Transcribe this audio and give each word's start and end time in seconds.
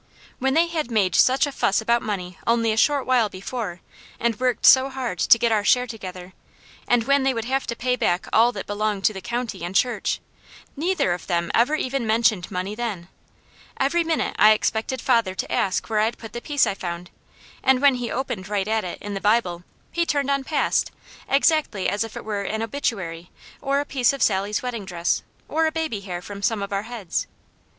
When 0.39 0.55
they 0.55 0.65
had 0.65 0.89
made 0.89 1.13
such 1.13 1.45
a 1.45 1.51
fuss 1.51 1.79
about 1.79 2.01
money 2.01 2.39
only 2.47 2.71
a 2.71 2.75
short 2.75 3.05
while 3.05 3.29
before, 3.29 3.81
and 4.19 4.39
worked 4.39 4.65
so 4.65 4.89
hard 4.89 5.19
to 5.19 5.37
get 5.37 5.51
our 5.51 5.63
share 5.63 5.85
together, 5.85 6.33
and 6.87 7.03
when 7.03 7.21
they 7.21 7.35
would 7.35 7.45
have 7.45 7.67
to 7.67 7.75
pay 7.75 7.95
back 7.95 8.25
all 8.33 8.51
that 8.53 8.65
belonged 8.65 9.05
to 9.05 9.13
the 9.13 9.21
county 9.21 9.63
and 9.63 9.75
church, 9.75 10.19
neither 10.75 11.13
of 11.13 11.27
them 11.27 11.51
ever 11.53 11.75
even 11.75 12.07
mentioned 12.07 12.49
money 12.49 12.73
then. 12.73 13.09
Every 13.79 14.03
minute 14.03 14.35
I 14.39 14.53
expected 14.53 15.01
father 15.01 15.35
to 15.35 15.51
ask 15.51 15.87
where 15.87 15.99
I'd 15.99 16.17
put 16.17 16.33
the 16.33 16.41
piece 16.41 16.65
I 16.65 16.73
found, 16.73 17.11
and 17.61 17.79
when 17.79 17.93
he 17.93 18.09
opened 18.09 18.47
right 18.47 18.67
at 18.67 18.83
it, 18.83 18.97
in 19.03 19.13
the 19.13 19.21
Bible, 19.21 19.63
he 19.91 20.03
turned 20.03 20.31
on 20.31 20.43
past, 20.43 20.89
exactly 21.29 21.87
as 21.87 22.03
if 22.03 22.17
it 22.17 22.25
were 22.25 22.41
an 22.41 22.63
obituary, 22.63 23.29
or 23.61 23.79
a 23.79 23.85
piece 23.85 24.13
of 24.13 24.23
Sally's 24.23 24.63
wedding 24.63 24.85
dress, 24.85 25.21
or 25.47 25.69
baby 25.69 25.99
hair 25.99 26.23
from 26.23 26.41
some 26.41 26.63
of 26.63 26.73
our 26.73 26.87
heads. 26.89 27.27